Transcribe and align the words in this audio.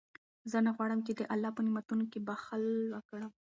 زه 0.51 0.57
نه 0.65 0.71
غواړم 0.75 0.99
چې 1.07 1.11
د 1.19 1.21
الله 1.33 1.49
په 1.55 1.61
نعمتونو 1.65 2.03
کې 2.11 2.19
بخل 2.29 2.63
وکړم. 2.95 3.31